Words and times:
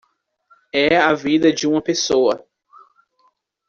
É 0.73 0.97
a 0.97 1.13
vida 1.13 1.53
de 1.53 1.67
uma 1.67 1.79
pessoa 1.79 2.43